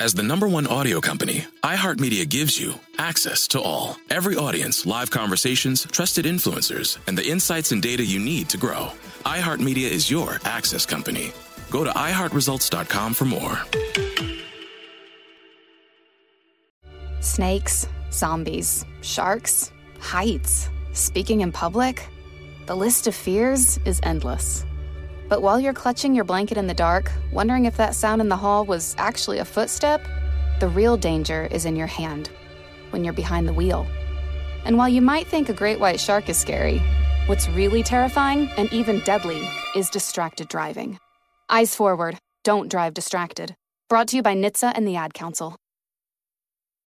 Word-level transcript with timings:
As 0.00 0.14
the 0.14 0.22
number 0.22 0.48
one 0.48 0.66
audio 0.66 0.98
company, 0.98 1.44
iHeartMedia 1.62 2.26
gives 2.26 2.58
you 2.58 2.72
access 2.96 3.46
to 3.48 3.60
all. 3.60 3.98
Every 4.08 4.34
audience, 4.34 4.86
live 4.86 5.10
conversations, 5.10 5.84
trusted 5.92 6.24
influencers, 6.24 6.96
and 7.06 7.18
the 7.18 7.28
insights 7.28 7.70
and 7.72 7.82
data 7.82 8.02
you 8.02 8.18
need 8.18 8.48
to 8.48 8.56
grow. 8.56 8.92
iHeartMedia 9.26 9.90
is 9.90 10.10
your 10.10 10.40
access 10.46 10.86
company. 10.86 11.32
Go 11.70 11.84
to 11.84 11.90
iHeartResults.com 11.90 13.12
for 13.12 13.26
more. 13.26 13.58
Snakes, 17.20 17.86
zombies, 18.10 18.86
sharks, 19.02 19.70
heights, 20.00 20.70
speaking 20.94 21.42
in 21.42 21.52
public. 21.52 22.08
The 22.64 22.74
list 22.74 23.06
of 23.06 23.14
fears 23.14 23.78
is 23.84 24.00
endless. 24.02 24.64
But 25.30 25.42
while 25.42 25.60
you're 25.60 25.72
clutching 25.72 26.12
your 26.12 26.24
blanket 26.24 26.58
in 26.58 26.66
the 26.66 26.74
dark, 26.74 27.12
wondering 27.32 27.64
if 27.64 27.76
that 27.76 27.94
sound 27.94 28.20
in 28.20 28.28
the 28.28 28.36
hall 28.36 28.64
was 28.64 28.96
actually 28.98 29.38
a 29.38 29.44
footstep, 29.44 30.04
the 30.58 30.66
real 30.66 30.96
danger 30.96 31.46
is 31.52 31.64
in 31.64 31.76
your 31.76 31.86
hand 31.86 32.30
when 32.90 33.04
you're 33.04 33.12
behind 33.12 33.46
the 33.46 33.52
wheel. 33.52 33.86
And 34.64 34.76
while 34.76 34.88
you 34.88 35.00
might 35.00 35.28
think 35.28 35.48
a 35.48 35.54
great 35.54 35.78
white 35.78 36.00
shark 36.00 36.28
is 36.28 36.36
scary, 36.36 36.82
what's 37.26 37.48
really 37.50 37.84
terrifying 37.84 38.50
and 38.56 38.72
even 38.72 38.98
deadly 39.04 39.48
is 39.76 39.88
distracted 39.88 40.48
driving. 40.48 40.98
Eyes 41.48 41.76
forward, 41.76 42.18
don't 42.42 42.68
drive 42.68 42.92
distracted. 42.92 43.54
Brought 43.88 44.08
to 44.08 44.16
you 44.16 44.22
by 44.22 44.34
NHTSA 44.34 44.72
and 44.74 44.86
the 44.86 44.96
Ad 44.96 45.14
Council. 45.14 45.54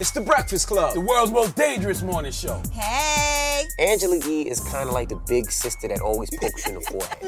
It's 0.00 0.10
the 0.10 0.22
Breakfast 0.22 0.66
Club, 0.66 0.94
the 0.94 1.00
world's 1.00 1.30
most 1.30 1.54
dangerous 1.54 2.02
morning 2.02 2.32
show. 2.32 2.60
Hey! 2.72 3.33
Angela 3.78 4.18
Yee 4.26 4.42
is 4.48 4.60
kind 4.60 4.88
of 4.88 4.94
like 4.94 5.08
the 5.08 5.16
big 5.16 5.50
sister 5.50 5.88
that 5.88 6.00
always 6.00 6.30
pokes 6.30 6.66
you 6.66 6.74
in 6.74 6.80
the 6.80 6.80
forehead. 6.80 7.18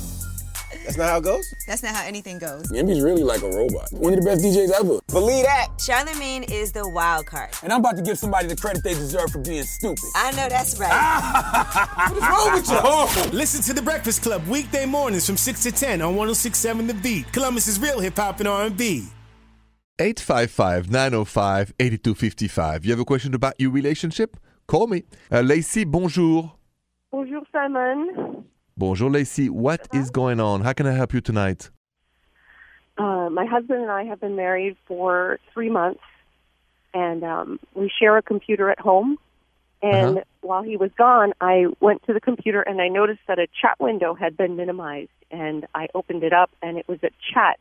That's 0.90 0.96
not 0.98 1.10
how 1.10 1.18
it 1.18 1.24
goes? 1.24 1.54
That's 1.68 1.82
not 1.84 1.94
how 1.94 2.04
anything 2.04 2.38
goes. 2.38 2.64
Yemi's 2.72 3.00
really 3.00 3.22
like 3.22 3.42
a 3.42 3.48
robot. 3.48 3.92
One 3.92 4.12
of 4.12 4.18
the 4.18 4.24
best 4.24 4.42
DJs 4.42 4.70
ever. 4.72 4.98
Believe 5.08 5.44
that. 5.44 5.68
Charlemagne 5.78 6.42
is 6.42 6.72
the 6.72 6.88
wild 6.88 7.26
card. 7.26 7.50
And 7.62 7.72
I'm 7.72 7.78
about 7.78 7.96
to 7.96 8.02
give 8.02 8.18
somebody 8.18 8.48
the 8.48 8.56
credit 8.56 8.82
they 8.82 8.94
deserve 8.94 9.30
for 9.30 9.38
being 9.38 9.62
stupid. 9.62 10.02
I 10.16 10.32
know 10.32 10.48
that's 10.48 10.80
right. 10.80 10.90
what 12.10 12.16
is 12.16 12.22
wrong 12.22 12.52
with 12.54 12.68
you? 12.68 12.78
Oh. 12.82 13.30
Listen 13.32 13.62
to 13.62 13.72
The 13.72 13.82
Breakfast 13.82 14.22
Club 14.22 14.44
weekday 14.48 14.84
mornings 14.84 15.26
from 15.26 15.36
6 15.36 15.62
to 15.62 15.70
10 15.70 16.02
on 16.02 16.16
1067 16.16 16.86
The 16.88 16.94
Beat. 16.94 17.32
Columbus's 17.32 17.78
real 17.78 18.00
hip 18.00 18.16
hop 18.16 18.40
and 18.40 18.48
R&B. 18.48 19.06
855-905-8255. 20.00 22.84
You 22.84 22.90
have 22.92 23.00
a 23.00 23.04
question 23.04 23.34
about 23.34 23.54
your 23.58 23.70
relationship? 23.70 24.38
Call 24.66 24.86
me. 24.86 25.02
Uh, 25.30 25.42
Lacey, 25.42 25.84
bonjour. 25.84 26.54
Bonjour, 27.12 27.42
Simon. 27.52 28.44
Bonjour, 28.78 29.10
Lacey. 29.10 29.50
What 29.50 29.86
is 29.92 30.10
going 30.10 30.40
on? 30.40 30.62
How 30.62 30.72
can 30.72 30.86
I 30.86 30.92
help 30.92 31.12
you 31.12 31.20
tonight? 31.20 31.68
Uh, 32.96 33.28
my 33.30 33.44
husband 33.44 33.82
and 33.82 33.90
I 33.90 34.04
have 34.04 34.20
been 34.20 34.36
married 34.36 34.76
for 34.86 35.38
three 35.52 35.68
months, 35.68 36.00
and 36.94 37.22
um, 37.22 37.60
we 37.74 37.90
share 37.98 38.16
a 38.16 38.22
computer 38.22 38.70
at 38.70 38.80
home. 38.80 39.18
And 39.82 40.18
Uh-huh. 40.18 40.24
while 40.42 40.62
he 40.62 40.76
was 40.78 40.90
gone, 40.96 41.32
I 41.40 41.66
went 41.80 42.02
to 42.06 42.12
the 42.14 42.20
computer 42.20 42.60
and 42.60 42.80
I 42.82 42.88
noticed 42.88 43.20
that 43.28 43.38
a 43.38 43.46
chat 43.60 43.76
window 43.80 44.12
had 44.14 44.36
been 44.36 44.56
minimized. 44.56 45.10
And 45.30 45.66
I 45.74 45.88
opened 45.94 46.22
it 46.22 46.32
up, 46.32 46.50
and 46.62 46.78
it 46.78 46.88
was 46.88 46.98
a 47.02 47.10
chat 47.32 47.58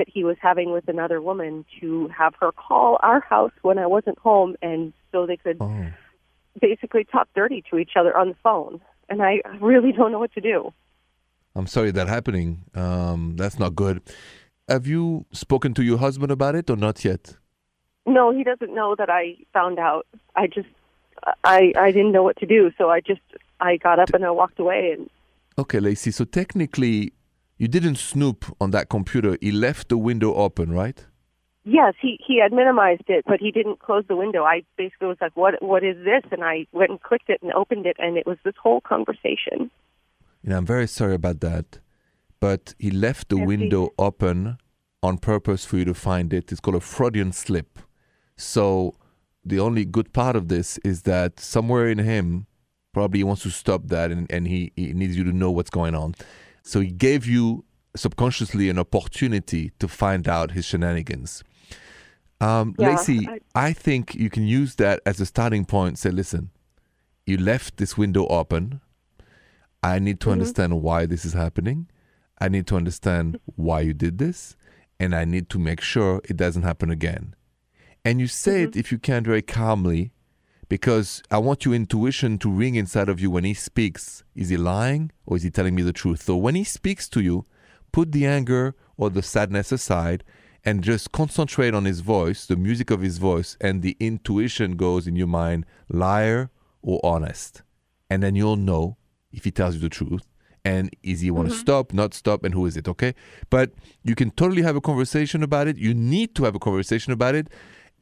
that 0.00 0.08
he 0.16 0.24
was 0.24 0.36
having 0.40 0.68
with 0.72 0.86
another 0.88 1.20
woman 1.30 1.52
to 1.80 2.08
have 2.20 2.32
her 2.40 2.50
call 2.66 2.98
our 3.10 3.20
house 3.20 3.52
when 3.68 3.78
I 3.78 3.86
wasn't 3.96 4.18
home, 4.18 4.56
and 4.62 4.82
so 5.12 5.26
they 5.26 5.36
could 5.44 5.58
Oh. 5.60 5.86
basically 6.68 7.04
talk 7.04 7.26
dirty 7.40 7.60
to 7.70 7.76
each 7.82 7.92
other 8.00 8.12
on 8.20 8.26
the 8.32 8.38
phone. 8.42 8.80
And 9.10 9.22
I 9.22 9.32
really 9.60 9.92
don't 9.98 10.10
know 10.12 10.18
what 10.24 10.32
to 10.34 10.40
do. 10.40 10.56
I'm 11.56 11.66
sorry 11.76 11.90
that 11.92 12.08
happening. 12.08 12.50
Um, 12.74 13.20
that's 13.40 13.58
not 13.58 13.72
good. 13.74 13.96
Have 14.68 14.86
you 14.86 15.26
spoken 15.32 15.74
to 15.74 15.82
your 15.82 15.98
husband 15.98 16.30
about 16.32 16.54
it 16.54 16.70
or 16.70 16.76
not 16.76 17.04
yet? 17.04 17.36
No, 18.06 18.24
he 18.32 18.42
doesn't 18.50 18.74
know 18.74 18.94
that 19.00 19.10
I 19.10 19.36
found 19.52 19.78
out. 19.78 20.06
I 20.36 20.46
just, 20.46 20.68
I, 21.44 21.72
I 21.76 21.90
didn't 21.92 22.12
know 22.12 22.22
what 22.22 22.36
to 22.38 22.46
do, 22.46 22.70
so 22.78 22.88
I 22.96 23.00
just, 23.00 23.26
I 23.60 23.76
got 23.76 23.98
up 23.98 24.10
and 24.14 24.24
I 24.24 24.30
walked 24.30 24.58
away. 24.58 24.82
And 24.96 25.10
Okay, 25.58 25.80
Lacey. 25.80 26.10
So 26.12 26.24
technically, 26.24 27.12
you 27.60 27.68
didn't 27.68 27.98
snoop 28.12 28.38
on 28.62 28.68
that 28.72 28.88
computer. 28.88 29.36
He 29.40 29.52
left 29.52 29.84
the 29.90 29.98
window 29.98 30.30
open, 30.46 30.72
right? 30.82 30.98
yes, 31.78 31.94
he 32.04 32.18
he 32.26 32.40
had 32.42 32.52
minimized 32.60 33.08
it, 33.16 33.22
but 33.30 33.38
he 33.44 33.50
didn't 33.58 33.78
close 33.86 34.04
the 34.08 34.16
window. 34.24 34.42
I 34.44 34.56
basically 34.82 35.08
was 35.12 35.18
like, 35.20 35.36
"What, 35.42 35.54
what 35.70 35.82
is 35.84 35.96
this?" 36.10 36.24
And 36.34 36.42
I 36.42 36.56
went 36.72 36.90
and 36.90 37.00
clicked 37.08 37.28
it 37.34 37.40
and 37.42 37.52
opened 37.62 37.84
it, 37.86 37.96
and 38.04 38.16
it 38.20 38.26
was 38.26 38.38
this 38.44 38.58
whole 38.64 38.80
conversation. 38.80 39.58
You 40.42 40.48
know, 40.50 40.56
I'm 40.58 40.66
very 40.66 40.88
sorry 40.88 41.14
about 41.22 41.38
that. 41.48 41.66
But 42.40 42.74
he 42.78 42.90
left 42.90 43.28
the 43.28 43.36
Yes, 43.36 43.42
he- 43.44 43.46
window 43.54 43.82
open 43.98 44.38
on 45.02 45.18
purpose 45.18 45.62
for 45.66 45.76
you 45.76 45.84
to 45.92 45.94
find 46.08 46.32
it. 46.32 46.50
It's 46.50 46.60
called 46.60 46.76
a 46.76 46.80
Freudian 46.94 47.32
slip. 47.32 47.78
So 48.36 48.94
the 49.44 49.60
only 49.60 49.84
good 49.84 50.08
part 50.20 50.34
of 50.40 50.48
this 50.48 50.78
is 50.78 51.02
that 51.02 51.38
somewhere 51.40 51.86
in 51.94 51.98
him, 51.98 52.46
probably 52.94 53.18
he 53.20 53.24
wants 53.24 53.42
to 53.42 53.50
stop 53.50 53.82
that 53.88 54.10
and, 54.10 54.26
and 54.32 54.46
he, 54.48 54.72
he 54.76 54.92
needs 54.94 55.14
you 55.18 55.24
to 55.24 55.32
know 55.32 55.50
what's 55.50 55.70
going 55.70 55.94
on. 55.94 56.14
So 56.62 56.80
he 56.80 56.90
gave 56.90 57.26
you 57.26 57.64
subconsciously 57.96 58.68
an 58.68 58.78
opportunity 58.78 59.72
to 59.78 59.88
find 59.88 60.28
out 60.28 60.52
his 60.52 60.64
shenanigans. 60.64 61.42
Um, 62.40 62.74
Yeah, 62.78 62.90
Lacey, 62.96 63.28
I- 63.28 63.40
I 63.54 63.72
think 63.72 64.14
you 64.14 64.30
can 64.30 64.46
use 64.46 64.76
that 64.76 65.00
as 65.04 65.20
a 65.20 65.26
starting 65.26 65.64
point. 65.64 65.98
Say, 65.98 66.10
listen, 66.10 66.50
you 67.26 67.36
left 67.36 67.76
this 67.76 67.98
window 67.98 68.26
open. 68.28 68.80
I 69.82 69.98
need 69.98 70.20
to 70.20 70.30
understand 70.30 70.82
why 70.82 71.06
this 71.06 71.24
is 71.24 71.32
happening. 71.32 71.88
I 72.40 72.48
need 72.48 72.66
to 72.68 72.76
understand 72.76 73.38
why 73.56 73.80
you 73.80 73.92
did 73.92 74.18
this. 74.18 74.56
And 74.98 75.14
I 75.14 75.24
need 75.24 75.48
to 75.50 75.58
make 75.58 75.80
sure 75.80 76.20
it 76.28 76.36
doesn't 76.36 76.62
happen 76.62 76.90
again. 76.90 77.34
And 78.04 78.20
you 78.20 78.26
say 78.26 78.62
it, 78.64 78.76
if 78.76 78.92
you 78.92 78.98
can, 78.98 79.24
very 79.24 79.42
calmly, 79.42 80.12
because 80.70 81.20
I 81.32 81.38
want 81.38 81.64
your 81.64 81.74
intuition 81.74 82.38
to 82.38 82.48
ring 82.48 82.76
inside 82.76 83.08
of 83.08 83.20
you 83.20 83.28
when 83.28 83.42
he 83.42 83.54
speaks. 83.54 84.22
Is 84.36 84.50
he 84.50 84.56
lying 84.56 85.10
or 85.26 85.36
is 85.36 85.42
he 85.42 85.50
telling 85.50 85.74
me 85.74 85.82
the 85.82 85.92
truth? 85.92 86.22
So 86.22 86.36
when 86.36 86.54
he 86.54 86.62
speaks 86.62 87.08
to 87.08 87.20
you, 87.20 87.44
put 87.90 88.12
the 88.12 88.24
anger 88.24 88.76
or 88.96 89.10
the 89.10 89.20
sadness 89.20 89.72
aside 89.72 90.22
and 90.64 90.84
just 90.84 91.10
concentrate 91.10 91.74
on 91.74 91.86
his 91.86 92.00
voice, 92.00 92.46
the 92.46 92.54
music 92.54 92.92
of 92.92 93.00
his 93.00 93.18
voice, 93.18 93.56
and 93.60 93.82
the 93.82 93.96
intuition 93.98 94.76
goes 94.76 95.08
in 95.08 95.16
your 95.16 95.26
mind 95.26 95.66
liar 95.88 96.50
or 96.82 97.00
honest. 97.02 97.62
And 98.08 98.22
then 98.22 98.36
you'll 98.36 98.54
know 98.54 98.96
if 99.32 99.42
he 99.42 99.50
tells 99.50 99.74
you 99.74 99.80
the 99.80 99.88
truth 99.88 100.28
and 100.64 100.94
is 101.02 101.20
he 101.20 101.32
want 101.32 101.48
to 101.48 101.54
mm-hmm. 101.54 101.62
stop, 101.62 101.92
not 101.92 102.14
stop, 102.14 102.44
and 102.44 102.54
who 102.54 102.66
is 102.66 102.76
it, 102.76 102.86
okay? 102.86 103.16
But 103.48 103.72
you 104.04 104.14
can 104.14 104.30
totally 104.30 104.62
have 104.62 104.76
a 104.76 104.80
conversation 104.80 105.42
about 105.42 105.66
it. 105.66 105.78
You 105.78 105.94
need 105.94 106.36
to 106.36 106.44
have 106.44 106.54
a 106.54 106.60
conversation 106.60 107.12
about 107.12 107.34
it 107.34 107.48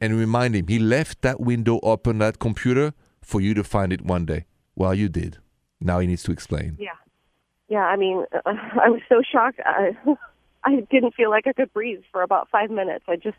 and 0.01 0.17
remind 0.17 0.55
him 0.55 0.67
he 0.67 0.79
left 0.79 1.21
that 1.21 1.39
window 1.39 1.79
open, 1.83 2.17
that 2.19 2.39
computer, 2.39 2.93
for 3.21 3.41
you 3.41 3.53
to 3.53 3.63
find 3.63 3.91
it 3.93 4.01
one 4.01 4.25
day. 4.25 4.45
Well, 4.75 4.93
you 4.95 5.09
did. 5.09 5.37
Now 5.81 5.99
he 5.99 6.07
needs 6.07 6.23
to 6.23 6.31
explain. 6.31 6.77
Yeah, 6.79 6.89
yeah. 7.67 7.85
I 7.85 7.95
mean, 7.95 8.25
uh, 8.33 8.39
I 8.45 8.89
was 8.89 9.01
so 9.09 9.21
shocked. 9.29 9.59
I, 9.65 9.95
I 10.63 10.81
didn't 10.91 11.13
feel 11.15 11.29
like 11.29 11.47
I 11.47 11.53
could 11.53 11.71
breathe 11.73 12.01
for 12.11 12.21
about 12.21 12.49
five 12.49 12.69
minutes. 12.69 13.05
I 13.07 13.15
just, 13.15 13.37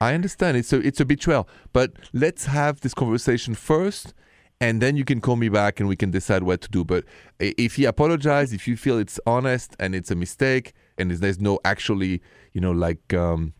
I 0.00 0.14
understand 0.14 0.56
it's 0.56 0.72
a 0.72 0.78
it's 0.80 1.00
a 1.00 1.04
betrayal, 1.04 1.48
but 1.72 1.92
let's 2.12 2.46
have 2.46 2.80
this 2.80 2.94
conversation 2.94 3.54
first, 3.54 4.14
and 4.60 4.80
then 4.80 4.96
you 4.96 5.04
can 5.04 5.20
call 5.20 5.36
me 5.36 5.48
back 5.48 5.80
and 5.80 5.88
we 5.88 5.96
can 5.96 6.10
decide 6.10 6.42
what 6.44 6.60
to 6.62 6.68
do. 6.70 6.84
But 6.84 7.04
if 7.40 7.74
he 7.76 7.84
apologizes, 7.84 8.54
if 8.54 8.68
you 8.68 8.76
feel 8.76 8.98
it's 8.98 9.18
honest 9.26 9.74
and 9.80 9.94
it's 9.94 10.10
a 10.10 10.14
mistake, 10.14 10.72
and 10.96 11.10
there's- 11.10 11.20
there's 11.20 11.40
no 11.40 11.58
actually, 11.64 12.22
you 12.52 12.60
know, 12.60 12.72
like 12.72 13.12
um, 13.12 13.52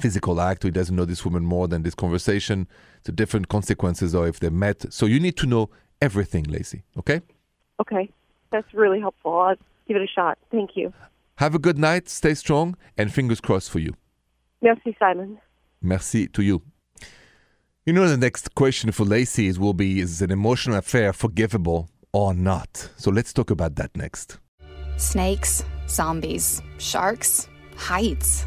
physical 0.00 0.40
act, 0.40 0.64
or 0.64 0.68
he 0.68 0.72
doesn't 0.72 0.96
know 0.96 1.04
this 1.04 1.24
woman 1.24 1.44
more 1.44 1.68
than 1.68 1.82
this 1.82 1.94
conversation, 1.94 2.66
the 3.04 3.12
different 3.12 3.48
consequences 3.48 4.14
or 4.14 4.26
if 4.26 4.40
they 4.40 4.50
met. 4.50 4.92
So 4.92 5.06
you 5.06 5.20
need 5.20 5.36
to 5.38 5.46
know 5.46 5.70
everything, 6.00 6.44
Lacey. 6.44 6.82
Okay. 6.98 7.20
okay, 7.80 8.10
that's 8.50 8.72
really 8.74 9.00
helpful. 9.00 9.38
I'll 9.38 9.56
give 9.86 9.96
it 9.96 10.02
a 10.02 10.06
shot. 10.06 10.38
Thank 10.50 10.70
you. 10.76 10.92
Have 11.36 11.54
a 11.54 11.58
good 11.58 11.78
night. 11.78 12.08
Stay 12.08 12.34
strong, 12.34 12.76
and 12.98 13.12
fingers 13.12 13.40
crossed 13.40 13.70
for 13.70 13.78
you. 13.78 13.94
Merci, 14.60 14.96
Simon. 14.98 15.38
Merci 15.80 16.28
to 16.28 16.42
you. 16.42 16.62
You 17.86 17.94
know, 17.94 18.06
the 18.06 18.18
next 18.18 18.54
question 18.54 18.92
for 18.92 19.04
Lacey 19.04 19.46
is 19.46 19.58
will 19.58 19.72
be 19.72 20.00
is 20.00 20.20
an 20.20 20.30
emotional 20.30 20.76
affair 20.76 21.12
forgivable 21.12 21.88
or 22.12 22.34
not? 22.34 22.90
So 22.96 23.10
let's 23.10 23.32
talk 23.32 23.50
about 23.50 23.76
that 23.76 23.96
next. 23.96 24.38
Snakes, 24.96 25.64
zombies, 25.88 26.60
sharks, 26.78 27.48
heights, 27.76 28.46